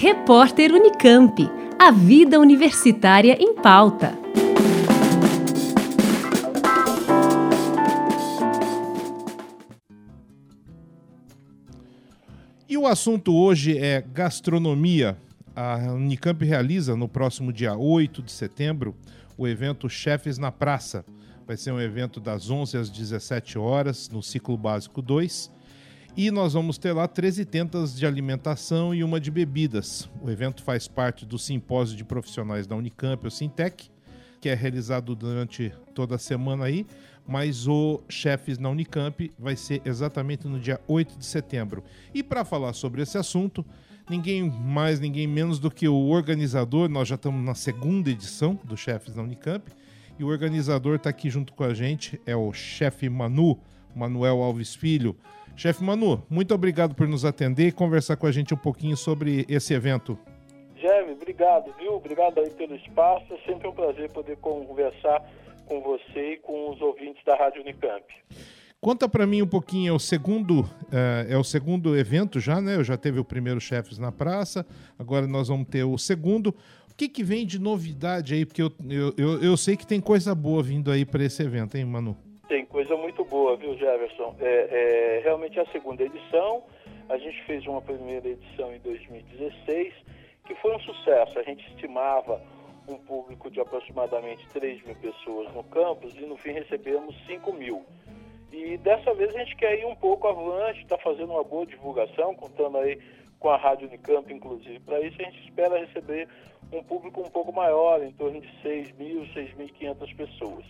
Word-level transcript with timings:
Repórter 0.00 0.70
Unicamp. 0.72 1.50
A 1.76 1.90
vida 1.90 2.38
universitária 2.38 3.36
em 3.36 3.52
pauta. 3.56 4.16
E 12.68 12.78
o 12.78 12.86
assunto 12.86 13.34
hoje 13.34 13.76
é 13.76 14.00
gastronomia. 14.00 15.18
A 15.56 15.78
Unicamp 15.94 16.44
realiza 16.44 16.94
no 16.94 17.08
próximo 17.08 17.52
dia 17.52 17.76
8 17.76 18.22
de 18.22 18.30
setembro 18.30 18.94
o 19.36 19.48
evento 19.48 19.90
Chefes 19.90 20.38
na 20.38 20.52
Praça. 20.52 21.04
Vai 21.44 21.56
ser 21.56 21.72
um 21.72 21.80
evento 21.80 22.20
das 22.20 22.48
11 22.48 22.76
às 22.76 22.88
17 22.88 23.58
horas 23.58 24.08
no 24.08 24.22
ciclo 24.22 24.56
básico 24.56 25.02
2 25.02 25.57
e 26.18 26.32
nós 26.32 26.54
vamos 26.54 26.78
ter 26.78 26.90
lá 26.90 27.06
13 27.06 27.44
tendas 27.44 27.96
de 27.96 28.04
alimentação 28.04 28.92
e 28.92 29.04
uma 29.04 29.20
de 29.20 29.30
bebidas. 29.30 30.10
O 30.20 30.28
evento 30.28 30.64
faz 30.64 30.88
parte 30.88 31.24
do 31.24 31.38
simpósio 31.38 31.96
de 31.96 32.04
profissionais 32.04 32.66
da 32.66 32.74
Unicamp, 32.74 33.24
o 33.24 33.30
Sintec, 33.30 33.88
que 34.40 34.48
é 34.48 34.54
realizado 34.54 35.14
durante 35.14 35.72
toda 35.94 36.16
a 36.16 36.18
semana 36.18 36.64
aí, 36.64 36.84
mas 37.24 37.68
o 37.68 38.02
Chefes 38.08 38.58
na 38.58 38.68
Unicamp 38.68 39.32
vai 39.38 39.54
ser 39.54 39.80
exatamente 39.84 40.48
no 40.48 40.58
dia 40.58 40.80
8 40.88 41.16
de 41.16 41.24
setembro. 41.24 41.84
E 42.12 42.20
para 42.20 42.44
falar 42.44 42.72
sobre 42.72 43.00
esse 43.00 43.16
assunto, 43.16 43.64
ninguém 44.10 44.50
mais, 44.50 44.98
ninguém 44.98 45.28
menos 45.28 45.60
do 45.60 45.70
que 45.70 45.86
o 45.86 46.08
organizador, 46.08 46.88
nós 46.88 47.06
já 47.06 47.14
estamos 47.14 47.44
na 47.44 47.54
segunda 47.54 48.10
edição 48.10 48.58
do 48.64 48.76
Chefes 48.76 49.14
na 49.14 49.22
Unicamp, 49.22 49.70
e 50.18 50.24
o 50.24 50.26
organizador 50.26 50.96
está 50.96 51.10
aqui 51.10 51.30
junto 51.30 51.52
com 51.52 51.62
a 51.62 51.72
gente, 51.72 52.20
é 52.26 52.34
o 52.34 52.52
chefe 52.52 53.08
Manu, 53.08 53.60
Manuel 53.94 54.42
Alves 54.42 54.74
Filho. 54.74 55.16
Chefe 55.58 55.82
Manu, 55.82 56.24
muito 56.30 56.54
obrigado 56.54 56.94
por 56.94 57.08
nos 57.08 57.24
atender 57.24 57.66
e 57.66 57.72
conversar 57.72 58.16
com 58.16 58.28
a 58.28 58.30
gente 58.30 58.54
um 58.54 58.56
pouquinho 58.56 58.96
sobre 58.96 59.44
esse 59.48 59.74
evento. 59.74 60.16
Jeremy, 60.76 61.14
obrigado, 61.14 61.74
viu? 61.76 61.94
Obrigado 61.94 62.38
aí 62.38 62.48
pelo 62.50 62.76
espaço. 62.76 63.26
É 63.34 63.38
sempre 63.44 63.66
um 63.66 63.72
prazer 63.72 64.08
poder 64.12 64.36
conversar 64.36 65.20
com 65.66 65.80
você 65.80 66.34
e 66.34 66.36
com 66.36 66.70
os 66.70 66.80
ouvintes 66.80 67.24
da 67.24 67.34
Rádio 67.34 67.62
Unicamp. 67.62 68.04
Conta 68.80 69.08
para 69.08 69.26
mim 69.26 69.42
um 69.42 69.48
pouquinho, 69.48 69.90
é 69.90 69.92
o 69.92 69.98
segundo 69.98 70.60
uh, 70.60 71.26
é 71.28 71.36
o 71.36 71.42
segundo 71.42 71.98
evento 71.98 72.38
já, 72.38 72.60
né? 72.60 72.76
Eu 72.76 72.84
já 72.84 72.96
teve 72.96 73.18
o 73.18 73.24
primeiro 73.24 73.60
Chefes 73.60 73.98
na 73.98 74.12
Praça, 74.12 74.64
agora 74.96 75.26
nós 75.26 75.48
vamos 75.48 75.66
ter 75.66 75.82
o 75.82 75.98
segundo. 75.98 76.50
O 76.88 76.94
que, 76.96 77.08
que 77.08 77.24
vem 77.24 77.44
de 77.44 77.58
novidade 77.58 78.32
aí? 78.32 78.46
Porque 78.46 78.62
eu, 78.62 78.70
eu, 78.88 79.12
eu, 79.18 79.42
eu 79.42 79.56
sei 79.56 79.76
que 79.76 79.84
tem 79.84 80.00
coisa 80.00 80.36
boa 80.36 80.62
vindo 80.62 80.92
aí 80.92 81.04
para 81.04 81.24
esse 81.24 81.42
evento, 81.42 81.76
hein, 81.76 81.84
Manu? 81.84 82.16
Tem 82.48 82.64
coisa 82.64 82.96
muito 82.96 83.22
boa, 83.26 83.56
viu, 83.56 83.76
Jefferson? 83.76 84.34
É, 84.40 84.46
é, 84.46 85.20
realmente 85.22 85.58
é 85.58 85.62
a 85.62 85.66
segunda 85.66 86.02
edição. 86.02 86.64
A 87.06 87.18
gente 87.18 87.42
fez 87.44 87.66
uma 87.66 87.82
primeira 87.82 88.26
edição 88.26 88.74
em 88.74 88.78
2016, 88.78 89.94
que 90.46 90.54
foi 90.54 90.74
um 90.74 90.80
sucesso. 90.80 91.38
A 91.38 91.42
gente 91.42 91.66
estimava 91.68 92.40
um 92.88 92.96
público 92.96 93.50
de 93.50 93.60
aproximadamente 93.60 94.48
3 94.48 94.82
mil 94.82 94.96
pessoas 94.96 95.52
no 95.52 95.62
campus 95.64 96.14
e 96.16 96.22
no 96.22 96.38
fim 96.38 96.52
recebemos 96.52 97.14
5 97.26 97.52
mil. 97.52 97.84
E 98.50 98.78
dessa 98.78 99.12
vez 99.12 99.34
a 99.34 99.38
gente 99.40 99.54
quer 99.54 99.78
ir 99.78 99.84
um 99.84 99.94
pouco 99.94 100.26
avante, 100.26 100.80
está 100.80 100.96
fazendo 100.96 101.32
uma 101.32 101.44
boa 101.44 101.66
divulgação, 101.66 102.34
contando 102.34 102.78
aí 102.78 102.98
com 103.38 103.50
a 103.50 103.58
Rádio 103.58 103.88
Unicamp, 103.88 104.32
inclusive. 104.32 104.80
Para 104.80 105.02
isso 105.02 105.20
a 105.20 105.24
gente 105.24 105.44
espera 105.44 105.78
receber 105.78 106.26
um 106.72 106.82
público 106.82 107.20
um 107.20 107.30
pouco 107.30 107.52
maior, 107.52 108.02
em 108.02 108.12
torno 108.12 108.40
de 108.40 108.62
6 108.62 108.92
mil, 108.92 109.20
6.500 109.34 110.16
pessoas. 110.16 110.64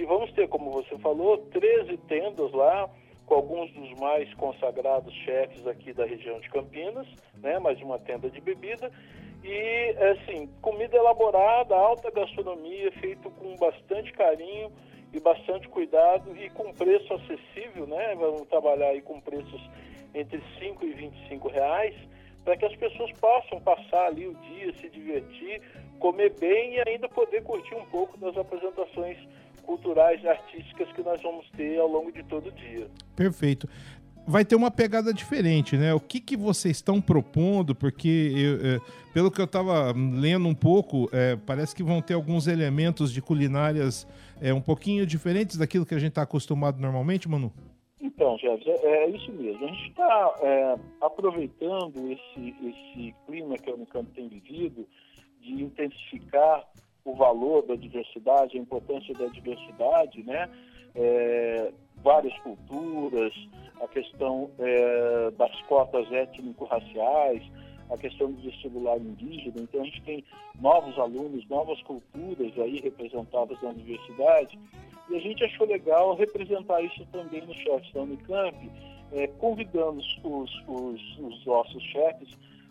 E 0.00 0.04
vamos 0.06 0.32
ter, 0.32 0.48
como 0.48 0.70
você 0.70 0.96
falou, 0.96 1.36
13 1.52 1.98
tendas 2.08 2.50
lá, 2.52 2.88
com 3.26 3.34
alguns 3.34 3.70
dos 3.72 3.92
mais 4.00 4.32
consagrados 4.32 5.12
chefes 5.12 5.66
aqui 5.66 5.92
da 5.92 6.06
região 6.06 6.40
de 6.40 6.48
Campinas, 6.48 7.06
né? 7.36 7.58
mais 7.58 7.78
uma 7.82 7.98
tenda 7.98 8.30
de 8.30 8.40
bebida. 8.40 8.90
E, 9.44 9.94
assim, 10.12 10.48
comida 10.62 10.96
elaborada, 10.96 11.76
alta 11.76 12.10
gastronomia, 12.10 12.90
feito 12.92 13.30
com 13.32 13.54
bastante 13.56 14.10
carinho 14.14 14.72
e 15.12 15.20
bastante 15.20 15.68
cuidado 15.68 16.34
e 16.34 16.48
com 16.48 16.72
preço 16.72 17.12
acessível, 17.12 17.86
né? 17.86 18.14
Vamos 18.14 18.48
trabalhar 18.48 18.88
aí 18.88 19.02
com 19.02 19.20
preços 19.20 19.60
entre 20.14 20.42
5 20.58 20.82
e 20.82 20.92
25 20.94 21.46
reais, 21.48 21.94
para 22.42 22.56
que 22.56 22.64
as 22.64 22.74
pessoas 22.76 23.12
possam 23.20 23.60
passar 23.60 24.06
ali 24.06 24.26
o 24.26 24.34
dia, 24.34 24.72
se 24.80 24.88
divertir, 24.88 25.60
comer 25.98 26.32
bem 26.40 26.76
e 26.76 26.88
ainda 26.88 27.06
poder 27.06 27.42
curtir 27.42 27.74
um 27.74 27.84
pouco 27.84 28.16
das 28.16 28.34
apresentações 28.34 29.18
culturais 29.60 30.22
e 30.22 30.28
artísticas 30.28 30.90
que 30.92 31.02
nós 31.02 31.20
vamos 31.22 31.48
ter 31.50 31.78
ao 31.78 31.88
longo 31.88 32.12
de 32.12 32.22
todo 32.24 32.48
o 32.48 32.52
dia. 32.52 32.88
Perfeito. 33.16 33.68
Vai 34.26 34.44
ter 34.44 34.54
uma 34.54 34.70
pegada 34.70 35.12
diferente, 35.12 35.76
né? 35.76 35.94
O 35.94 36.00
que, 36.00 36.20
que 36.20 36.36
vocês 36.36 36.76
estão 36.76 37.00
propondo? 37.00 37.74
Porque, 37.74 38.32
eu, 38.36 38.76
é, 38.76 38.80
pelo 39.12 39.30
que 39.30 39.40
eu 39.40 39.46
estava 39.46 39.92
lendo 39.92 40.46
um 40.46 40.54
pouco, 40.54 41.08
é, 41.12 41.36
parece 41.36 41.74
que 41.74 41.82
vão 41.82 42.02
ter 42.02 42.14
alguns 42.14 42.46
elementos 42.46 43.12
de 43.12 43.22
culinárias 43.22 44.06
é, 44.40 44.52
um 44.52 44.60
pouquinho 44.60 45.06
diferentes 45.06 45.56
daquilo 45.56 45.86
que 45.86 45.94
a 45.94 45.98
gente 45.98 46.10
está 46.10 46.22
acostumado 46.22 46.80
normalmente, 46.80 47.28
Manu? 47.28 47.52
Então, 48.00 48.36
Jefferson, 48.38 48.70
é, 48.86 49.04
é 49.04 49.10
isso 49.10 49.32
mesmo. 49.32 49.64
A 49.64 49.68
gente 49.68 49.88
está 49.88 50.34
é, 50.42 50.76
aproveitando 51.00 52.10
esse, 52.10 52.54
esse 52.62 53.14
clima 53.26 53.56
que 53.56 53.70
a 53.70 53.74
Unicamp 53.74 54.10
tem 54.12 54.28
vivido 54.28 54.86
de 55.40 55.62
intensificar 55.62 56.64
o 57.04 57.14
valor 57.14 57.66
da 57.66 57.76
diversidade, 57.76 58.56
a 58.56 58.60
importância 58.60 59.14
da 59.14 59.26
diversidade, 59.26 60.22
né? 60.22 60.48
É, 60.94 61.72
várias 62.02 62.36
culturas, 62.40 63.32
a 63.80 63.88
questão 63.88 64.50
é, 64.58 65.30
das 65.32 65.60
cotas 65.62 66.10
étnico-raciais, 66.10 67.42
a 67.90 67.96
questão 67.96 68.30
do 68.30 68.40
vestibular 68.40 68.98
indígena. 68.98 69.56
Então, 69.58 69.80
a 69.80 69.84
gente 69.84 70.02
tem 70.02 70.24
novos 70.60 70.98
alunos, 70.98 71.46
novas 71.48 71.80
culturas 71.82 72.58
aí 72.58 72.80
representadas 72.80 73.60
na 73.62 73.70
universidade. 73.70 74.58
E 75.08 75.16
a 75.16 75.20
gente 75.20 75.44
achou 75.44 75.66
legal 75.66 76.14
representar 76.14 76.80
isso 76.82 77.04
também 77.10 77.44
no 77.44 77.54
chefes 77.54 77.92
da 77.92 78.02
Unicamp, 78.02 78.70
é, 79.12 79.26
convidando 79.26 79.98
os, 79.98 80.62
os, 80.68 81.18
os 81.18 81.44
nossos 81.44 81.82
chefes 81.82 82.28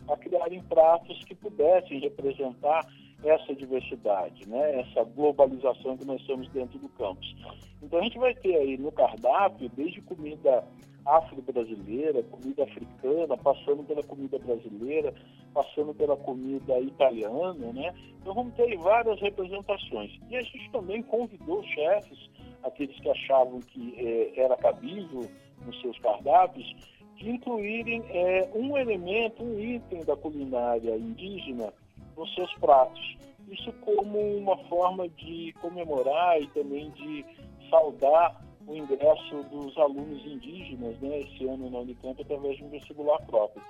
a 0.08 0.16
criarem 0.16 0.62
pratos 0.62 1.22
que 1.24 1.34
pudessem 1.34 2.00
representar 2.00 2.86
essa 3.24 3.54
diversidade, 3.54 4.48
né? 4.48 4.80
essa 4.80 5.04
globalização 5.04 5.96
que 5.96 6.04
nós 6.04 6.24
temos 6.26 6.48
dentro 6.48 6.78
do 6.78 6.88
campus. 6.90 7.34
Então 7.82 7.98
a 7.98 8.02
gente 8.02 8.18
vai 8.18 8.34
ter 8.34 8.56
aí 8.56 8.78
no 8.78 8.90
cardápio, 8.92 9.70
desde 9.76 10.00
comida 10.02 10.64
afro-brasileira, 11.04 12.22
comida 12.24 12.64
africana, 12.64 13.36
passando 13.36 13.82
pela 13.84 14.02
comida 14.02 14.38
brasileira, 14.38 15.14
passando 15.52 15.94
pela 15.94 16.16
comida 16.16 16.78
italiana, 16.78 17.72
né? 17.72 17.94
Então 18.20 18.34
vamos 18.34 18.54
ter 18.54 18.76
várias 18.76 19.20
representações. 19.20 20.12
E 20.28 20.36
a 20.36 20.42
gente 20.42 20.70
também 20.70 21.02
convidou 21.02 21.62
chefes, 21.64 22.30
aqueles 22.62 22.98
que 23.00 23.08
achavam 23.08 23.60
que 23.60 23.94
é, 23.96 24.40
era 24.40 24.56
cabível 24.56 25.26
nos 25.64 25.80
seus 25.80 25.98
cardápios, 25.98 26.74
de 27.16 27.30
incluírem 27.30 28.02
é, 28.10 28.48
um 28.54 28.76
elemento, 28.76 29.42
um 29.42 29.58
item 29.58 30.04
da 30.04 30.16
culinária 30.16 30.96
indígena 30.96 31.72
nos 32.20 32.34
seus 32.34 32.52
pratos. 32.54 33.16
Isso 33.48 33.72
como 33.80 34.20
uma 34.36 34.56
forma 34.68 35.08
de 35.08 35.52
comemorar 35.60 36.40
e 36.40 36.46
também 36.48 36.90
de 36.90 37.24
saudar 37.70 38.44
o 38.66 38.76
ingresso 38.76 39.42
dos 39.50 39.76
alunos 39.78 40.24
indígenas, 40.24 41.00
né, 41.00 41.20
esse 41.20 41.46
ano 41.48 41.70
na 41.70 41.78
Unicamp, 41.78 42.20
através 42.20 42.58
de 42.58 42.64
um 42.64 42.68
vestibular 42.68 43.18
próprio. 43.26 43.62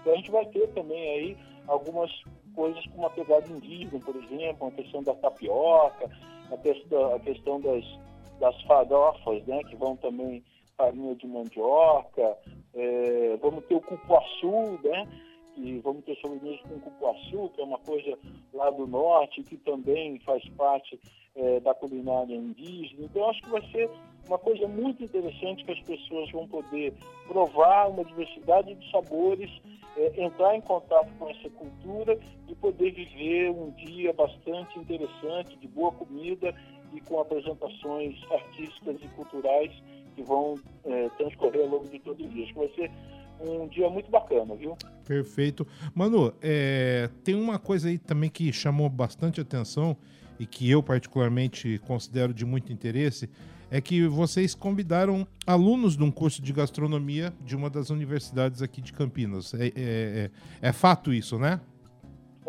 Então 0.00 0.12
a 0.12 0.16
gente 0.16 0.30
vai 0.30 0.44
ter 0.46 0.68
também 0.68 1.10
aí 1.10 1.36
algumas 1.66 2.10
coisas 2.54 2.84
com 2.88 2.98
uma 2.98 3.10
pegada 3.10 3.50
indígena, 3.50 3.98
por 4.04 4.14
exemplo, 4.14 4.68
a 4.68 4.70
questão 4.70 5.02
da 5.02 5.14
tapioca, 5.14 6.10
a 6.52 6.56
questão, 6.58 7.14
a 7.14 7.20
questão 7.20 7.60
das, 7.60 7.84
das 8.38 8.62
farofas, 8.62 9.44
né, 9.46 9.64
que 9.64 9.74
vão 9.76 9.96
também 9.96 10.44
farinha 10.76 11.14
de 11.14 11.26
mandioca, 11.26 12.36
é, 12.74 13.36
vamos 13.40 13.64
ter 13.64 13.74
o 13.74 13.80
cupuaçu, 13.80 14.78
né, 14.84 15.08
que 15.54 15.78
vamos 15.78 16.04
ter 16.04 16.16
sobremesa 16.16 16.62
com 16.68 16.80
cupuaçu, 16.80 17.50
que 17.54 17.60
é 17.60 17.64
uma 17.64 17.78
coisa 17.78 18.18
lá 18.52 18.70
do 18.70 18.86
norte, 18.86 19.42
que 19.42 19.56
também 19.58 20.18
faz 20.20 20.46
parte 20.50 20.98
é, 21.36 21.60
da 21.60 21.74
culinária 21.74 22.34
indígena. 22.34 23.04
Então, 23.04 23.28
acho 23.28 23.42
que 23.42 23.50
vai 23.50 23.62
ser 23.70 23.90
uma 24.26 24.38
coisa 24.38 24.66
muito 24.66 25.04
interessante 25.04 25.64
que 25.64 25.72
as 25.72 25.80
pessoas 25.80 26.30
vão 26.30 26.48
poder 26.48 26.94
provar 27.28 27.88
uma 27.88 28.04
diversidade 28.04 28.74
de 28.74 28.90
sabores, 28.90 29.50
é, 29.96 30.24
entrar 30.24 30.56
em 30.56 30.60
contato 30.60 31.12
com 31.18 31.28
essa 31.28 31.50
cultura 31.50 32.18
e 32.48 32.54
poder 32.54 32.92
viver 32.92 33.50
um 33.50 33.70
dia 33.70 34.12
bastante 34.12 34.78
interessante, 34.78 35.56
de 35.56 35.68
boa 35.68 35.92
comida 35.92 36.54
e 36.92 37.00
com 37.00 37.20
apresentações 37.20 38.16
artísticas 38.30 38.96
e 39.02 39.08
culturais 39.08 39.72
que 40.14 40.22
vão 40.22 40.54
é, 40.84 41.08
transcorrer 41.10 41.62
ao 41.62 41.68
longo 41.68 41.88
de 41.88 41.98
todo 41.98 42.24
o 42.24 42.28
dia. 42.28 42.44
Acho 42.44 42.52
que 42.52 42.58
vai 42.58 42.68
ser 42.70 42.90
um 43.48 43.68
dia 43.68 43.88
muito 43.88 44.10
bacana, 44.10 44.54
viu? 44.54 44.76
Perfeito. 45.06 45.66
Manu, 45.94 46.32
é, 46.42 47.08
tem 47.22 47.34
uma 47.34 47.58
coisa 47.58 47.88
aí 47.88 47.98
também 47.98 48.30
que 48.30 48.52
chamou 48.52 48.88
bastante 48.88 49.40
atenção 49.40 49.96
e 50.38 50.46
que 50.46 50.70
eu 50.70 50.82
particularmente 50.82 51.78
considero 51.86 52.34
de 52.34 52.44
muito 52.44 52.72
interesse, 52.72 53.30
é 53.70 53.80
que 53.80 54.06
vocês 54.06 54.54
convidaram 54.54 55.26
alunos 55.46 55.96
de 55.96 56.02
um 56.02 56.10
curso 56.10 56.42
de 56.42 56.52
gastronomia 56.52 57.32
de 57.40 57.56
uma 57.56 57.70
das 57.70 57.90
universidades 57.90 58.62
aqui 58.62 58.80
de 58.80 58.92
Campinas. 58.92 59.54
É, 59.54 59.66
é, 59.66 59.70
é, 59.76 60.30
é 60.60 60.72
fato 60.72 61.12
isso, 61.12 61.38
né? 61.38 61.60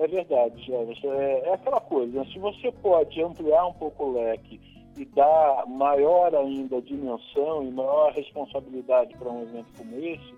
verdade, 0.08 0.62
Jefferson. 0.64 1.14
É, 1.14 1.40
é 1.50 1.54
aquela 1.54 1.82
coisa, 1.82 2.20
né? 2.20 2.26
se 2.32 2.40
você 2.40 2.72
pode 2.72 3.22
ampliar 3.22 3.68
um 3.68 3.74
pouco 3.74 4.06
o 4.06 4.14
leque 4.14 4.60
e 4.98 5.06
dar 5.06 5.66
maior 5.68 6.34
ainda 6.36 6.82
dimensão 6.82 7.64
e 7.64 7.72
maior 7.72 8.14
responsabilidade 8.14 9.16
para 9.18 9.30
um 9.30 9.44
evento 9.44 9.68
como 9.78 9.98
esse, 9.98 10.34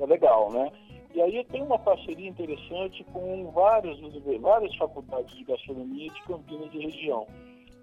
é 0.00 0.06
legal, 0.06 0.50
né? 0.50 0.70
E 1.14 1.20
aí 1.20 1.44
tem 1.44 1.62
uma 1.62 1.78
parceria 1.78 2.28
interessante 2.28 3.04
com 3.12 3.50
várias, 3.50 3.98
várias 4.40 4.74
faculdades 4.76 5.34
de 5.36 5.44
gastronomia 5.44 6.08
de 6.10 6.22
Campinas 6.22 6.72
e 6.72 6.78
região. 6.78 7.26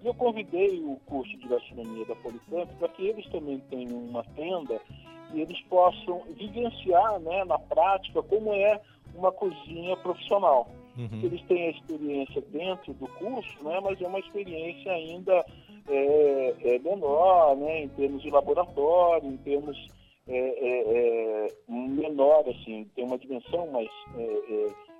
E 0.02 0.06
eu 0.06 0.14
convidei 0.14 0.80
o 0.80 0.98
curso 1.06 1.36
de 1.36 1.48
gastronomia 1.48 2.06
da 2.06 2.14
Policamp 2.16 2.68
para 2.78 2.88
que 2.88 3.06
eles 3.06 3.26
também 3.28 3.58
tenham 3.68 3.98
uma 3.98 4.24
tenda 4.34 4.80
e 5.34 5.42
eles 5.42 5.60
possam 5.62 6.22
vivenciar 6.36 7.18
né, 7.20 7.44
na 7.44 7.58
prática 7.58 8.22
como 8.22 8.52
é 8.54 8.80
uma 9.14 9.32
cozinha 9.32 9.96
profissional. 9.98 10.68
Uhum. 10.96 11.20
Eles 11.22 11.42
têm 11.42 11.66
a 11.66 11.70
experiência 11.70 12.40
dentro 12.50 12.94
do 12.94 13.06
curso, 13.08 13.62
né, 13.62 13.78
mas 13.82 14.00
é 14.00 14.06
uma 14.06 14.20
experiência 14.20 14.90
ainda 14.90 15.44
é, 15.88 16.54
é 16.64 16.78
menor, 16.78 17.56
né, 17.56 17.82
em 17.82 17.88
termos 17.88 18.22
de 18.22 18.30
laboratório, 18.30 19.28
em 19.28 19.36
termos 19.38 19.76
é, 20.28 20.38
é, 20.38 21.46
é 21.46 21.54
menor, 21.68 22.44
assim, 22.48 22.88
tem 22.94 23.04
uma 23.04 23.18
dimensão 23.18 23.66
mais, 23.68 23.88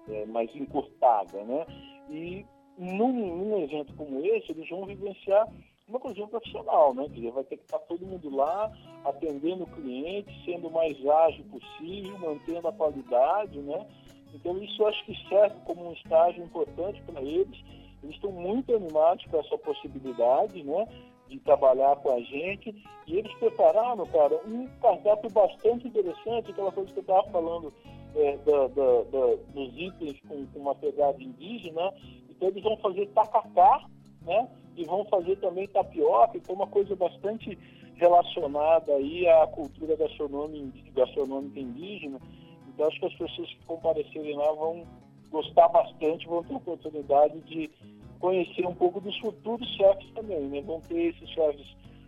é, 0.08 0.26
mais 0.26 0.54
encurtada, 0.56 1.42
né? 1.44 1.66
E 2.10 2.46
num, 2.78 3.12
num, 3.12 3.62
evento 3.62 3.92
como 3.94 4.24
esse, 4.24 4.52
eles 4.52 4.68
vão 4.68 4.86
vivenciar 4.86 5.46
uma 5.88 5.98
cozinha 5.98 6.26
profissional, 6.26 6.94
né? 6.94 7.04
Quer 7.08 7.14
dizer, 7.14 7.30
vai 7.32 7.44
ter 7.44 7.56
que 7.56 7.64
estar 7.64 7.78
todo 7.80 8.06
mundo 8.06 8.34
lá, 8.34 8.72
atendendo 9.04 9.64
o 9.64 9.70
cliente, 9.70 10.30
sendo 10.44 10.68
o 10.68 10.72
mais 10.72 10.96
ágil 11.06 11.44
possível, 11.46 12.18
mantendo 12.18 12.68
a 12.68 12.72
qualidade, 12.72 13.58
né? 13.58 13.86
Então 14.34 14.62
isso 14.62 14.86
acho 14.86 15.04
que 15.04 15.28
serve 15.28 15.56
como 15.64 15.88
um 15.88 15.92
estágio 15.92 16.44
importante 16.44 17.02
para 17.02 17.22
eles. 17.22 17.58
Eles 18.02 18.14
estão 18.14 18.30
muito 18.30 18.74
animados 18.74 19.24
com 19.26 19.40
essa 19.40 19.58
possibilidade, 19.58 20.62
né? 20.62 20.86
De 21.28 21.38
trabalhar 21.40 21.96
com 21.96 22.12
a 22.12 22.20
gente. 22.20 22.74
E 23.06 23.16
eles 23.16 23.32
prepararam, 23.34 24.06
cara, 24.06 24.40
um 24.46 24.66
cardápio 24.80 25.30
bastante 25.30 25.88
interessante, 25.88 26.50
aquela 26.50 26.72
coisa 26.72 26.92
que 26.92 26.98
eu 26.98 27.02
estava 27.02 27.30
falando 27.30 27.72
é, 28.14 28.36
da, 28.38 28.66
da, 28.68 29.02
da, 29.02 29.36
dos 29.52 29.76
itens 29.76 30.20
com, 30.26 30.46
com, 30.46 30.60
uma 30.60 30.74
pegada 30.74 31.22
indígena. 31.22 31.92
Então 32.30 32.48
eles 32.48 32.62
vão 32.62 32.76
fazer 32.78 33.06
tacacá, 33.08 33.84
né? 34.22 34.48
E 34.76 34.84
vão 34.84 35.04
fazer 35.06 35.36
também 35.36 35.66
tapioca, 35.68 36.38
é 36.38 36.52
uma 36.52 36.66
coisa 36.66 36.94
bastante 36.94 37.58
relacionada 37.96 38.92
aí 38.92 39.26
à 39.26 39.46
cultura 39.48 39.96
gastronômica 39.96 41.60
indígena. 41.60 42.20
Então 42.68 42.86
acho 42.86 43.00
que 43.00 43.06
as 43.06 43.14
pessoas 43.14 43.48
que 43.48 43.66
comparecerem 43.66 44.36
lá 44.36 44.52
vão 44.52 44.86
gostar 45.30 45.68
bastante, 45.68 46.26
vão 46.26 46.42
ter 46.42 46.54
oportunidade 46.54 47.40
de 47.40 47.70
conhecer 48.18 48.66
um 48.66 48.74
pouco 48.74 49.00
dos 49.00 49.16
futuros 49.18 49.66
chefes 49.76 50.10
também, 50.12 50.40
né? 50.48 50.60
Vão 50.62 50.80
ter 50.80 51.14
esses 51.14 51.28
chefes 51.30 51.66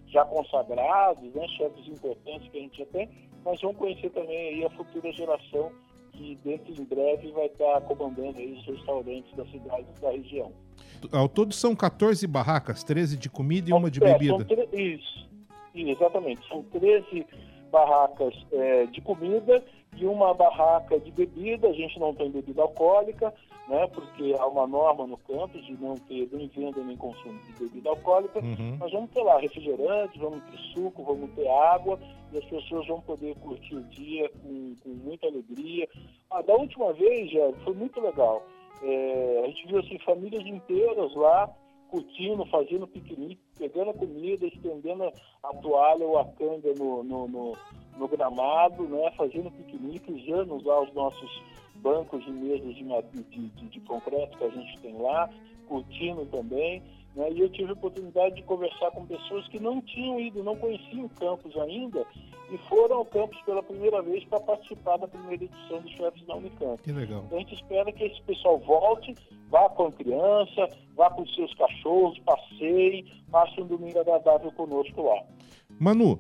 já 0.09 0.25
consagrados, 0.25 1.23
né? 1.35 1.47
Chefes 1.49 1.87
importantes 1.89 2.49
que 2.51 2.59
a 2.59 2.61
gente 2.61 2.79
já 2.79 2.87
tem, 2.87 3.09
mas 3.45 3.61
vão 3.61 3.75
conhecer 3.75 4.11
também 4.11 4.49
aí 4.49 4.65
a 4.65 4.71
futura 4.71 5.13
geração 5.13 5.71
que 6.13 6.39
dentro 6.45 6.73
em 6.73 6.85
breve 6.85 7.31
vai 7.33 7.47
estar 7.47 7.81
comandando 7.83 8.39
aí 8.39 8.53
os 8.53 8.67
restaurantes 8.67 9.35
da 9.37 9.45
cidade 9.47 9.87
e 9.97 10.01
da 10.01 10.11
região. 10.11 10.53
Ao 11.13 11.29
todo 11.29 11.55
são 11.55 11.75
14 11.75 12.27
barracas, 12.27 12.85
13 12.85 13.17
de 13.17 13.31
comida 13.31 13.71
e 13.71 13.73
uma 13.73 13.91
de 13.91 14.03
é, 14.03 14.13
bebida. 14.13 14.47
Isso, 14.73 15.29
exatamente. 15.75 16.47
São 16.49 16.63
13 16.65 17.27
barracas 17.71 18.35
é, 18.53 18.87
de 18.87 19.01
comida 19.01 19.65
e 19.97 20.05
uma 20.05 20.35
barraca 20.35 20.99
de 20.99 21.11
bebida. 21.11 21.69
A 21.69 21.73
gente 21.73 21.99
não 21.99 22.15
tem 22.15 22.31
bebida 22.31 22.63
alcoólica, 22.63 23.33
né, 23.71 23.87
porque 23.87 24.35
há 24.37 24.47
uma 24.49 24.67
norma 24.67 25.07
no 25.07 25.17
campus 25.17 25.65
de 25.65 25.81
não 25.81 25.95
ter 25.95 26.29
nem 26.33 26.49
venda 26.49 26.83
nem 26.83 26.97
consumo 26.97 27.39
de 27.39 27.53
bebida 27.53 27.91
alcoólica. 27.91 28.41
Uhum. 28.41 28.77
Nós 28.81 28.91
vamos 28.91 29.11
ter 29.11 29.23
lá 29.23 29.39
refrigerante, 29.39 30.19
vamos 30.19 30.43
ter 30.43 30.59
suco, 30.75 31.05
vamos 31.05 31.31
ter 31.37 31.49
água 31.49 31.97
e 32.33 32.39
as 32.39 32.45
pessoas 32.47 32.85
vão 32.89 33.01
poder 33.01 33.37
curtir 33.37 33.77
o 33.77 33.85
dia 33.85 34.29
com, 34.43 34.75
com 34.83 34.89
muita 34.89 35.29
alegria. 35.29 35.89
Ah, 36.33 36.43
da 36.43 36.53
última 36.55 36.93
vez, 36.93 37.31
já 37.31 37.53
foi 37.63 37.75
muito 37.75 38.01
legal. 38.01 38.43
É, 38.83 39.43
a 39.45 39.47
gente 39.47 39.69
viu 39.69 39.79
assim, 39.79 39.99
famílias 40.01 40.45
inteiras 40.45 41.15
lá 41.15 41.49
curtindo, 41.91 42.45
fazendo 42.47 42.89
piquenique, 42.89 43.41
pegando 43.57 43.91
a 43.91 43.95
comida, 43.95 44.47
estendendo 44.47 45.05
a 45.05 45.55
toalha 45.63 46.05
ou 46.05 46.19
a 46.19 46.25
canga 46.25 46.75
no, 46.77 47.05
no, 47.05 47.29
no, 47.29 47.57
no 47.97 48.09
gramado, 48.09 48.83
né, 48.89 49.13
fazendo 49.17 49.51
piquenique, 49.53 50.13
usando 50.13 50.61
lá 50.65 50.83
os 50.83 50.93
nossos 50.93 51.43
bancos 51.77 52.25
e 52.27 52.31
mesas 52.31 52.75
de, 52.75 52.85
de, 52.85 53.49
de, 53.49 53.69
de 53.69 53.81
concreto 53.81 54.37
que 54.37 54.45
a 54.45 54.51
gente 54.51 54.81
tem 54.81 54.97
lá, 55.01 55.29
curtindo 55.67 56.27
também. 56.27 56.83
Né? 57.15 57.33
E 57.33 57.41
eu 57.41 57.49
tive 57.49 57.71
a 57.71 57.73
oportunidade 57.73 58.37
de 58.37 58.43
conversar 58.43 58.91
com 58.93 59.07
pessoas 59.07 59.47
que 59.49 59.59
não 59.59 59.81
tinham 59.81 60.21
ido, 60.21 60.45
não 60.45 60.57
conheciam 60.57 61.07
o 61.07 61.09
campus 61.09 61.57
ainda 61.57 62.07
e 62.51 62.59
foram 62.69 62.97
ao 62.97 63.05
campus 63.05 63.41
pela 63.43 63.63
primeira 63.63 64.03
vez 64.03 64.25
para 64.25 64.41
participar 64.41 64.97
da 64.97 65.07
primeira 65.07 65.45
edição 65.45 65.81
dos 65.81 65.93
chefes 65.93 66.27
da 66.27 66.37
Unicamp. 66.37 66.83
Que 66.83 66.93
legal. 66.93 67.23
Então 67.27 67.39
a 67.39 67.41
gente 67.41 67.55
espera 67.55 67.93
que 67.93 68.05
esse 68.05 68.21
pessoal 68.23 68.59
volte, 68.59 69.15
vá 69.49 69.69
com 69.71 69.87
a 69.87 69.93
criança, 69.93 70.69
vá 70.97 71.11
com 71.11 71.23
os 71.23 71.35
seus 71.35 71.55
cachorros, 71.55 72.19
passeiem, 72.21 73.07
passe 73.31 73.61
um 73.61 73.67
domingo 73.67 74.01
agradável 74.01 74.51
conosco 74.53 75.03
lá. 75.03 75.23
Manu, 75.79 76.19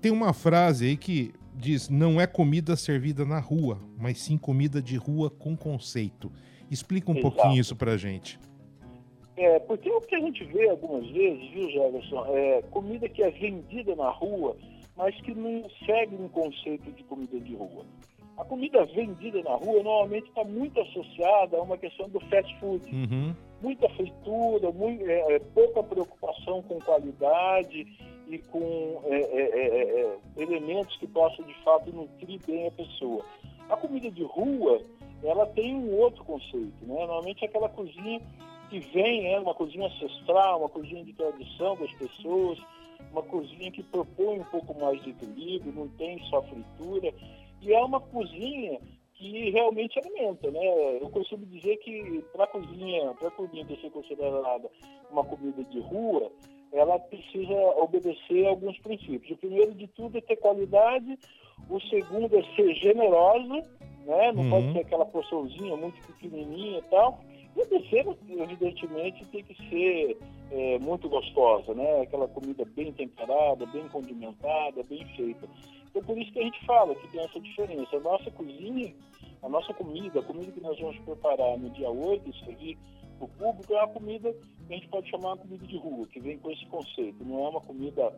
tem 0.00 0.12
uma 0.12 0.32
frase 0.32 0.86
aí 0.86 0.96
que 0.96 1.32
diz: 1.54 1.88
não 1.88 2.20
é 2.20 2.26
comida 2.26 2.76
servida 2.76 3.24
na 3.24 3.38
rua, 3.38 3.80
mas 3.98 4.18
sim 4.18 4.36
comida 4.38 4.80
de 4.80 4.96
rua 4.96 5.30
com 5.30 5.56
conceito. 5.56 6.30
Explica 6.70 7.10
um 7.10 7.16
Exato. 7.16 7.34
pouquinho 7.34 7.60
isso 7.60 7.76
pra 7.76 7.96
gente. 7.96 8.38
É, 9.36 9.58
porque 9.60 9.90
o 9.90 10.00
que 10.00 10.14
a 10.14 10.20
gente 10.20 10.44
vê 10.44 10.68
algumas 10.68 11.08
vezes, 11.10 11.50
viu, 11.50 11.70
Jefferson, 11.70 12.26
é 12.28 12.62
comida 12.70 13.08
que 13.08 13.22
é 13.22 13.30
vendida 13.30 13.96
na 13.96 14.10
rua, 14.10 14.56
mas 14.96 15.18
que 15.22 15.34
não 15.34 15.64
segue 15.86 16.14
um 16.16 16.28
conceito 16.28 16.90
de 16.92 17.02
comida 17.04 17.40
de 17.40 17.54
rua. 17.54 17.84
A 18.36 18.44
comida 18.44 18.84
vendida 18.86 19.42
na 19.42 19.54
rua 19.54 19.82
normalmente 19.82 20.28
está 20.28 20.44
muito 20.44 20.80
associada 20.80 21.56
a 21.56 21.62
uma 21.62 21.76
questão 21.76 22.08
do 22.08 22.20
fast 22.20 22.58
food. 22.58 22.84
Uhum. 22.90 23.34
Muita 23.60 23.88
fritura, 23.90 24.72
muito, 24.72 25.04
é, 25.04 25.34
é, 25.34 25.38
pouca 25.38 25.82
preocupação 25.82 26.62
com 26.62 26.78
qualidade 26.80 27.86
e 28.32 28.38
com 28.38 29.02
é, 29.04 29.14
é, 29.14 29.42
é, 29.42 30.00
é, 30.00 30.18
elementos 30.38 30.96
que 30.96 31.06
possam 31.06 31.44
de 31.44 31.54
fato 31.62 31.92
nutrir 31.92 32.40
bem 32.46 32.66
a 32.66 32.70
pessoa. 32.70 33.22
A 33.68 33.76
comida 33.76 34.10
de 34.10 34.22
rua, 34.22 34.80
ela 35.22 35.46
tem 35.48 35.74
um 35.74 35.98
outro 35.98 36.24
conceito, 36.24 36.82
né? 36.82 36.94
Normalmente 36.94 37.44
é 37.44 37.48
aquela 37.48 37.68
cozinha 37.68 38.22
que 38.70 38.80
vem 38.80 39.34
é 39.34 39.38
uma 39.38 39.54
cozinha 39.54 39.86
ancestral, 39.86 40.60
uma 40.60 40.68
cozinha 40.70 41.04
de 41.04 41.12
tradição 41.12 41.76
das 41.76 41.92
pessoas, 41.92 42.58
uma 43.10 43.22
cozinha 43.22 43.70
que 43.70 43.82
propõe 43.82 44.40
um 44.40 44.44
pouco 44.44 44.80
mais 44.80 45.02
de 45.02 45.10
equilíbrio, 45.10 45.74
não 45.74 45.88
tem 45.88 46.18
só 46.30 46.40
fritura, 46.42 47.12
e 47.60 47.70
é 47.70 47.84
uma 47.84 48.00
cozinha 48.00 48.80
que 49.12 49.50
realmente 49.50 49.98
alimenta, 49.98 50.50
né? 50.50 50.98
Eu 51.02 51.10
costumo 51.10 51.44
dizer 51.44 51.76
que 51.76 52.24
para 52.32 52.44
a 52.44 52.46
cozinha, 52.46 53.12
para 53.12 53.28
a 53.28 53.30
cozinha 53.30 53.66
ser 53.66 53.90
considerada 53.90 54.70
uma 55.10 55.22
comida 55.22 55.62
de 55.64 55.80
rua, 55.80 56.32
ela 56.72 56.98
precisa 56.98 57.54
obedecer 57.76 58.46
a 58.46 58.50
alguns 58.50 58.78
princípios. 58.78 59.30
O 59.32 59.36
primeiro 59.36 59.74
de 59.74 59.86
tudo 59.88 60.16
é 60.16 60.20
ter 60.20 60.36
qualidade, 60.36 61.18
o 61.68 61.80
segundo 61.80 62.34
é 62.36 62.42
ser 62.56 62.74
generosa, 62.74 63.62
né? 64.06 64.32
Não 64.32 64.42
uhum. 64.44 64.50
pode 64.50 64.72
ser 64.72 64.78
aquela 64.80 65.04
porçãozinha 65.04 65.76
muito 65.76 66.00
pequenininha 66.06 66.78
e 66.78 66.82
tal. 66.82 67.20
E 67.54 67.60
a 67.60 67.66
terceira, 67.66 68.16
evidentemente, 68.28 69.26
tem 69.26 69.44
que 69.44 69.54
ser 69.68 70.16
é, 70.50 70.78
muito 70.78 71.08
gostosa, 71.08 71.74
né? 71.74 72.00
Aquela 72.00 72.26
comida 72.28 72.64
bem 72.64 72.90
temperada, 72.92 73.66
bem 73.66 73.86
condimentada, 73.88 74.82
bem 74.88 75.04
feita. 75.14 75.46
Então, 75.90 76.02
por 76.02 76.16
isso 76.16 76.32
que 76.32 76.40
a 76.40 76.44
gente 76.44 76.64
fala 76.64 76.94
que 76.94 77.08
tem 77.08 77.22
essa 77.22 77.38
diferença. 77.38 77.96
A 77.96 78.00
nossa 78.00 78.30
cozinha, 78.30 78.94
a 79.42 79.48
nossa 79.48 79.74
comida, 79.74 80.20
a 80.20 80.22
comida 80.22 80.50
que 80.50 80.60
nós 80.60 80.78
vamos 80.80 80.98
preparar 81.00 81.58
no 81.58 81.68
dia 81.70 81.90
8 81.90 82.30
e 82.30 82.44
servir 82.44 82.78
público, 83.28 83.72
é 83.72 83.78
uma 83.78 83.88
comida 83.88 84.32
que 84.66 84.72
a 84.72 84.76
gente 84.76 84.88
pode 84.88 85.10
chamar 85.10 85.34
de 85.34 85.42
comida 85.42 85.66
de 85.66 85.76
rua, 85.76 86.06
que 86.06 86.20
vem 86.20 86.38
com 86.38 86.50
esse 86.50 86.66
conceito. 86.66 87.24
Não 87.24 87.44
é 87.44 87.48
uma 87.48 87.60
comida 87.60 88.12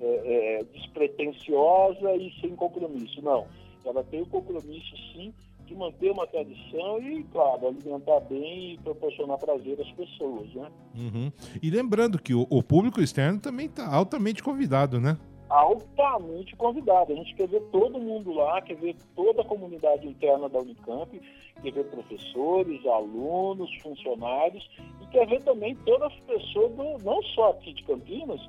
é, 0.00 0.58
é, 0.60 0.64
despretensiosa 0.64 2.14
e 2.16 2.32
sem 2.40 2.54
compromisso, 2.56 3.20
não. 3.22 3.46
Ela 3.84 4.04
tem 4.04 4.22
o 4.22 4.26
compromisso, 4.26 4.96
sim, 5.12 5.32
de 5.66 5.74
manter 5.74 6.10
uma 6.10 6.26
tradição 6.26 7.00
e, 7.00 7.22
claro, 7.24 7.68
alimentar 7.68 8.20
bem 8.20 8.74
e 8.74 8.78
proporcionar 8.78 9.38
prazer 9.38 9.80
às 9.80 9.90
pessoas, 9.92 10.52
né? 10.52 10.68
Uhum. 10.96 11.32
E 11.62 11.70
lembrando 11.70 12.20
que 12.20 12.34
o, 12.34 12.46
o 12.50 12.62
público 12.62 13.00
externo 13.00 13.38
também 13.38 13.66
está 13.66 13.86
altamente 13.86 14.42
convidado, 14.42 15.00
né? 15.00 15.16
Altamente 15.50 16.56
convidado. 16.56 17.12
A 17.12 17.16
gente 17.16 17.34
quer 17.34 17.48
ver 17.48 17.60
todo 17.70 17.98
mundo 17.98 18.32
lá, 18.32 18.62
quer 18.62 18.76
ver 18.76 18.96
toda 19.14 19.42
a 19.42 19.44
comunidade 19.44 20.06
interna 20.06 20.48
da 20.48 20.60
Unicamp, 20.60 21.20
quer 21.60 21.72
ver 21.72 21.84
professores, 21.84 22.86
alunos, 22.86 23.70
funcionários 23.82 24.66
e 25.02 25.06
quer 25.08 25.26
ver 25.26 25.42
também 25.42 25.74
todas 25.84 26.12
as 26.12 26.20
pessoas, 26.20 26.72
do, 26.72 27.04
não 27.04 27.22
só 27.34 27.50
aqui 27.50 27.74
de 27.74 27.82
Campinas, 27.82 28.40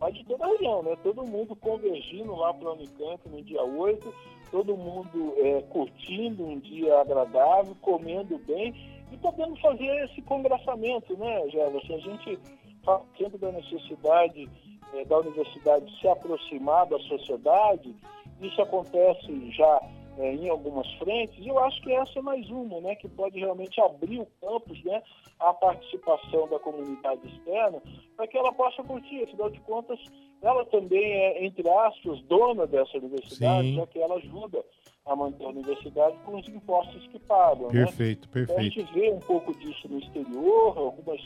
mas 0.00 0.14
de 0.14 0.24
toda 0.24 0.44
a 0.44 0.48
região, 0.48 0.82
né? 0.82 0.96
Todo 1.02 1.26
mundo 1.26 1.54
convergindo 1.56 2.34
lá 2.34 2.52
para 2.52 2.70
a 2.70 2.72
Unicamp 2.72 3.28
no 3.28 3.42
dia 3.42 3.62
8 3.62 4.36
todo 4.50 4.76
mundo 4.76 5.34
é, 5.38 5.62
curtindo 5.62 6.44
um 6.44 6.58
dia 6.58 7.00
agradável, 7.00 7.76
comendo 7.80 8.38
bem 8.38 8.74
e 9.12 9.16
podendo 9.16 9.56
fazer 9.56 10.04
esse 10.04 10.22
congraçamento, 10.22 11.16
né, 11.16 11.48
Jefferson? 11.48 11.94
A 11.94 11.98
gente 11.98 12.38
fala 12.84 13.02
sempre 13.18 13.38
da 13.38 13.52
necessidade 13.52 14.48
é, 14.94 15.04
da 15.04 15.18
universidade 15.18 16.00
se 16.00 16.08
aproximar 16.08 16.86
da 16.86 16.98
sociedade, 17.00 17.94
isso 18.40 18.60
acontece 18.60 19.50
já 19.52 19.80
é, 20.18 20.34
em 20.34 20.48
algumas 20.48 20.90
frentes, 20.94 21.36
e 21.38 21.48
eu 21.48 21.58
acho 21.58 21.80
que 21.82 21.92
essa 21.92 22.18
é 22.18 22.22
mais 22.22 22.48
uma, 22.48 22.80
né, 22.80 22.94
que 22.94 23.08
pode 23.08 23.38
realmente 23.38 23.80
abrir 23.80 24.20
o 24.20 24.26
campus 24.40 24.82
né, 24.84 25.02
à 25.38 25.52
participação 25.52 26.48
da 26.48 26.58
comunidade 26.58 27.20
externa, 27.26 27.82
para 28.16 28.26
que 28.26 28.38
ela 28.38 28.52
possa 28.52 28.82
curtir. 28.82 29.24
Afinal 29.24 29.50
de 29.50 29.60
contas, 29.60 29.98
ela 30.40 30.64
também 30.66 31.12
é, 31.12 31.44
entre 31.44 31.68
aspas, 31.68 32.20
dona 32.22 32.66
dessa 32.66 32.96
universidade, 32.96 33.68
Sim. 33.68 33.76
já 33.76 33.86
que 33.86 33.98
ela 33.98 34.14
ajuda 34.16 34.64
a 35.04 35.14
manter 35.14 35.44
a 35.44 35.48
universidade 35.48 36.16
com 36.24 36.36
os 36.36 36.48
impostos 36.48 37.06
que 37.08 37.18
pagam. 37.20 37.68
Perfeito, 37.68 38.26
né? 38.26 38.32
perfeito. 38.32 38.52
Então, 38.52 38.56
a 38.56 38.62
gente 38.62 38.94
vê 38.94 39.12
um 39.12 39.20
pouco 39.20 39.56
disso 39.58 39.88
no 39.88 39.98
exterior, 39.98 40.78
algumas 40.78 41.20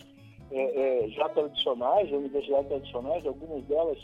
é, 0.51 1.05
é, 1.05 1.09
já 1.09 1.29
tradicionais, 1.29 2.11
universidades 2.11 2.69
tradicionais, 2.69 3.27
algumas 3.27 3.65
delas 3.65 3.99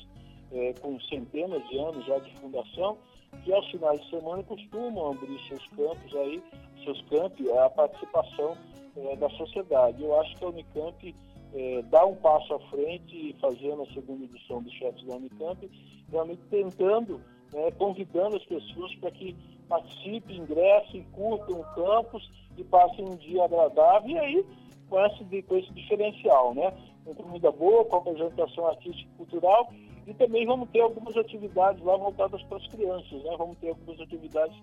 é, 0.52 0.72
com 0.74 0.98
centenas 1.00 1.66
de 1.68 1.78
anos 1.78 2.04
já 2.06 2.18
de 2.18 2.32
fundação, 2.36 2.98
que 3.44 3.52
aos 3.52 3.68
finais 3.70 4.00
de 4.00 4.10
semana 4.10 4.42
costumam 4.44 5.12
abrir 5.12 5.38
seus 5.48 5.66
campos 5.68 6.14
aí, 6.16 6.42
seus 6.84 7.00
campos, 7.02 7.48
a 7.50 7.70
participação 7.70 8.56
é, 8.96 9.16
da 9.16 9.28
sociedade. 9.30 10.02
Eu 10.02 10.18
acho 10.20 10.36
que 10.36 10.44
a 10.44 10.48
Unicamp 10.48 11.14
é, 11.54 12.04
um 12.04 12.14
passo 12.16 12.54
à 12.54 12.60
frente, 12.70 13.34
fazendo 13.40 13.82
a 13.82 13.86
segunda 13.92 14.24
edição 14.24 14.62
dos 14.62 14.72
chefes 14.74 15.04
da 15.04 15.16
Unicamp, 15.16 15.70
realmente 16.10 16.42
tentando, 16.50 17.20
né, 17.52 17.70
convidando 17.72 18.36
as 18.36 18.44
pessoas 18.44 18.94
para 18.96 19.10
que 19.10 19.34
participem, 19.68 20.38
ingressem, 20.38 21.04
curtam 21.12 21.60
o 21.60 21.64
campus 21.74 22.30
e 22.56 22.64
passem 22.64 23.04
um 23.04 23.16
dia 23.16 23.44
agradável. 23.44 24.10
E 24.10 24.18
aí 24.18 24.46
com 24.88 25.04
esse, 25.04 25.42
com 25.42 25.56
esse 25.56 25.72
diferencial, 25.72 26.54
né? 26.54 26.72
Com 27.04 27.14
comida 27.14 27.50
boa, 27.50 27.84
com 27.84 27.96
apresentação 27.96 28.66
artística 28.66 29.10
e 29.14 29.16
cultural 29.16 29.68
e 30.06 30.14
também 30.14 30.46
vamos 30.46 30.70
ter 30.70 30.80
algumas 30.80 31.16
atividades 31.16 31.82
lá 31.84 31.96
voltadas 31.96 32.40
para 32.44 32.58
as 32.58 32.66
crianças, 32.68 33.22
né? 33.24 33.34
Vamos 33.36 33.58
ter 33.58 33.70
algumas 33.70 34.00
atividades 34.00 34.56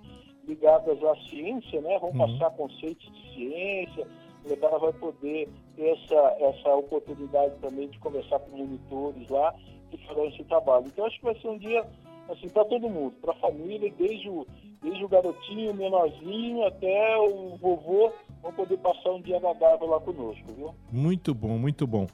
ligadas 0.48 1.04
à 1.04 1.16
ciência, 1.30 1.82
né? 1.82 2.00
Vamos 2.00 2.18
uhum. 2.18 2.40
passar 2.40 2.56
conceitos 2.56 3.06
de 3.12 3.34
ciência, 3.34 4.08
o 4.44 4.48
molecada 4.48 4.78
vai 4.78 4.94
poder 4.94 5.50
ter 5.76 5.90
essa, 5.90 6.38
essa 6.40 6.76
oportunidade 6.76 7.56
também 7.60 7.90
de 7.90 8.00
conversar 8.00 8.40
com 8.40 8.58
monitores 8.58 9.30
lá 9.30 9.54
que 9.92 9.98
farão 10.06 10.26
esse 10.28 10.44
trabalho. 10.46 10.86
Então 10.88 11.06
acho 11.06 11.18
que 11.20 11.26
vai 11.26 11.40
ser 11.40 11.48
um 11.50 11.58
dia 11.58 11.86
assim 12.30 12.48
para 12.50 12.64
todo 12.66 12.90
mundo, 12.90 13.14
para 13.22 13.34
a 13.34 13.36
família, 13.36 13.92
desde 13.98 14.30
o, 14.30 14.48
desde 14.82 15.04
o 15.04 15.10
garotinho, 15.10 15.74
menorzinho, 15.74 16.66
até 16.66 17.18
o 17.18 17.58
vovô 17.58 18.14
vão 18.44 18.52
poder 18.52 18.78
passar 18.78 19.12
um 19.12 19.22
dia 19.22 19.38
agradável 19.38 19.88
lá 19.88 20.00
conosco, 20.02 20.44
viu? 20.56 20.76
Muito 20.92 21.34
bom, 21.34 21.58
muito 21.58 21.88
bom. 21.88 22.08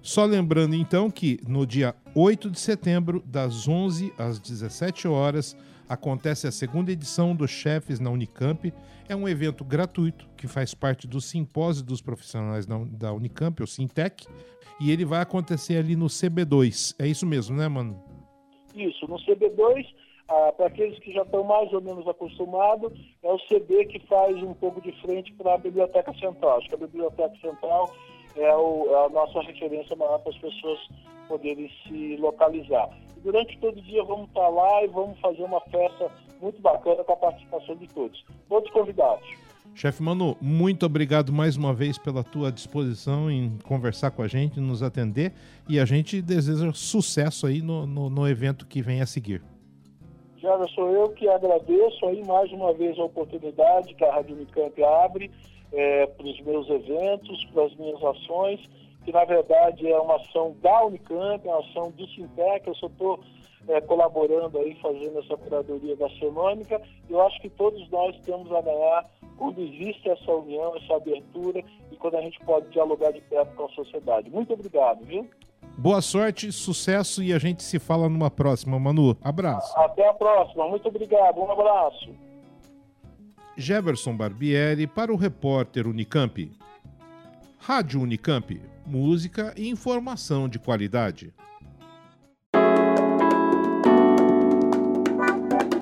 Só 0.00 0.24
lembrando 0.24 0.74
então 0.74 1.10
que 1.10 1.38
no 1.46 1.66
dia 1.66 1.94
8 2.14 2.50
de 2.50 2.58
setembro, 2.58 3.22
das 3.26 3.68
11 3.68 4.12
às 4.18 4.38
17 4.38 5.06
horas, 5.06 5.56
acontece 5.88 6.46
a 6.46 6.52
segunda 6.52 6.90
edição 6.90 7.36
dos 7.36 7.50
Chefes 7.50 8.00
na 8.00 8.10
Unicamp. 8.10 8.72
É 9.08 9.14
um 9.14 9.28
evento 9.28 9.62
gratuito 9.64 10.26
que 10.36 10.48
faz 10.48 10.74
parte 10.74 11.06
do 11.06 11.20
simpósio 11.20 11.84
dos 11.84 12.00
profissionais 12.00 12.66
da 12.66 13.12
Unicamp, 13.12 13.62
o 13.62 13.66
Sintec, 13.66 14.26
e 14.80 14.90
ele 14.90 15.04
vai 15.04 15.20
acontecer 15.20 15.76
ali 15.76 15.94
no 15.94 16.06
CB2. 16.06 16.96
É 16.98 17.06
isso 17.06 17.26
mesmo, 17.26 17.56
né, 17.56 17.68
mano? 17.68 18.02
Isso, 18.74 19.06
no 19.06 19.16
CB2 19.16 19.86
ah, 20.28 20.52
para 20.56 20.66
aqueles 20.66 20.98
que 20.98 21.12
já 21.12 21.22
estão 21.22 21.44
mais 21.44 21.72
ou 21.72 21.80
menos 21.80 22.06
acostumados, 22.08 22.92
é 23.22 23.30
o 23.30 23.38
CD 23.40 23.84
que 23.86 23.98
faz 24.06 24.42
um 24.42 24.54
pouco 24.54 24.80
de 24.80 24.92
frente 25.02 25.32
para 25.34 25.54
a 25.54 25.58
Biblioteca 25.58 26.12
Central. 26.14 26.58
Acho 26.58 26.68
que 26.68 26.74
a 26.74 26.78
Biblioteca 26.78 27.34
Central 27.40 27.90
é, 28.36 28.54
o, 28.54 28.86
é 28.90 29.06
a 29.06 29.08
nossa 29.10 29.40
referência 29.42 29.94
maior 29.96 30.18
para 30.20 30.32
as 30.32 30.38
pessoas 30.38 30.78
poderem 31.28 31.70
se 31.86 32.16
localizar. 32.16 32.88
E 33.16 33.20
durante 33.20 33.58
todo 33.58 33.78
o 33.78 33.82
dia 33.82 34.02
vamos 34.04 34.28
estar 34.28 34.48
lá 34.48 34.84
e 34.84 34.88
vamos 34.88 35.18
fazer 35.20 35.42
uma 35.42 35.60
festa 35.60 36.10
muito 36.40 36.60
bacana 36.60 37.04
com 37.04 37.12
a 37.12 37.16
participação 37.16 37.76
de 37.76 37.86
todos. 37.88 38.24
Todos 38.48 38.70
convidados. 38.70 39.26
Chefe 39.74 40.02
Manu, 40.02 40.36
muito 40.40 40.86
obrigado 40.86 41.32
mais 41.32 41.56
uma 41.56 41.74
vez 41.74 41.98
pela 41.98 42.22
tua 42.22 42.52
disposição 42.52 43.30
em 43.30 43.58
conversar 43.64 44.12
com 44.12 44.22
a 44.22 44.28
gente, 44.28 44.60
nos 44.60 44.82
atender 44.82 45.32
e 45.68 45.80
a 45.80 45.84
gente 45.84 46.22
deseja 46.22 46.72
sucesso 46.72 47.46
aí 47.46 47.60
no, 47.60 47.86
no, 47.86 48.08
no 48.08 48.28
evento 48.28 48.66
que 48.66 48.80
vem 48.80 49.00
a 49.00 49.06
seguir. 49.06 49.42
Já 50.44 50.68
sou 50.74 50.90
eu 50.90 51.08
que 51.08 51.26
agradeço 51.26 52.04
aí 52.04 52.22
mais 52.22 52.52
uma 52.52 52.74
vez 52.74 52.98
a 52.98 53.04
oportunidade 53.04 53.94
que 53.94 54.04
a 54.04 54.14
Rádio 54.14 54.36
Unicamp 54.36 54.84
abre 54.84 55.30
é, 55.72 56.04
para 56.04 56.26
os 56.26 56.38
meus 56.42 56.68
eventos, 56.68 57.46
para 57.46 57.64
as 57.64 57.74
minhas 57.76 58.04
ações, 58.04 58.60
que 59.06 59.10
na 59.10 59.24
verdade 59.24 59.90
é 59.90 59.98
uma 59.98 60.16
ação 60.16 60.54
da 60.60 60.84
Unicamp, 60.84 61.48
é 61.48 61.50
uma 61.50 61.60
ação 61.60 61.90
do 61.92 62.06
Sintec, 62.08 62.68
eu 62.68 62.74
só 62.74 62.88
estou 62.88 63.20
é, 63.68 63.80
colaborando 63.80 64.58
aí, 64.58 64.74
fazendo 64.82 65.18
essa 65.20 65.34
curadoria 65.34 65.96
gastronômica. 65.96 66.78
Eu 67.08 67.22
acho 67.22 67.40
que 67.40 67.48
todos 67.48 67.88
nós 67.88 68.14
temos 68.20 68.52
a 68.52 68.60
ganhar 68.60 69.10
quando 69.38 69.62
existe 69.62 70.10
essa 70.10 70.30
união, 70.30 70.76
essa 70.76 70.96
abertura 70.96 71.64
e 71.90 71.96
quando 71.96 72.16
a 72.16 72.20
gente 72.20 72.38
pode 72.40 72.68
dialogar 72.68 73.12
de 73.12 73.22
perto 73.22 73.56
com 73.56 73.64
a 73.64 73.68
sociedade. 73.70 74.28
Muito 74.28 74.52
obrigado, 74.52 75.02
viu? 75.06 75.26
Boa 75.76 76.00
sorte, 76.00 76.52
sucesso 76.52 77.22
e 77.22 77.32
a 77.32 77.38
gente 77.38 77.62
se 77.62 77.78
fala 77.78 78.08
numa 78.08 78.30
próxima, 78.30 78.78
Manu. 78.78 79.16
Abraço. 79.22 79.76
Até 79.78 80.08
a 80.08 80.14
próxima. 80.14 80.68
Muito 80.68 80.88
obrigado. 80.88 81.40
Um 81.40 81.50
abraço. 81.50 82.10
Jefferson 83.56 84.16
Barbieri 84.16 84.86
para 84.86 85.12
o 85.12 85.16
repórter 85.16 85.86
Unicamp. 85.86 86.50
Rádio 87.58 88.00
Unicamp. 88.00 88.60
Música 88.86 89.52
e 89.56 89.68
informação 89.68 90.48
de 90.48 90.58
qualidade. 90.58 91.32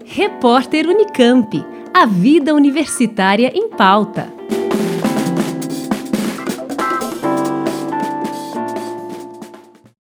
Repórter 0.05 0.87
Unicamp. 0.87 1.65
A 1.95 2.07
vida 2.07 2.55
universitária 2.55 3.53
em 3.55 3.69
pauta. 3.71 4.42